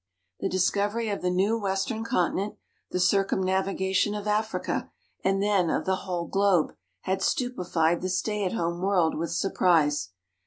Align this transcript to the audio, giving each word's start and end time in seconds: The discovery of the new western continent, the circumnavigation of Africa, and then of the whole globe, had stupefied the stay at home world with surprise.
The 0.39 0.49
discovery 0.49 1.09
of 1.09 1.21
the 1.21 1.29
new 1.29 1.59
western 1.59 2.03
continent, 2.03 2.55
the 2.89 2.99
circumnavigation 2.99 4.15
of 4.15 4.25
Africa, 4.25 4.89
and 5.23 5.43
then 5.43 5.69
of 5.69 5.85
the 5.85 5.95
whole 6.07 6.25
globe, 6.25 6.73
had 7.01 7.21
stupefied 7.21 8.01
the 8.01 8.09
stay 8.09 8.43
at 8.43 8.53
home 8.53 8.81
world 8.81 9.13
with 9.15 9.29
surprise. 9.29 10.09